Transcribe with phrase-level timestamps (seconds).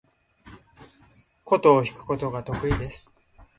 [1.45, 3.11] 箏を弾くことが得意です。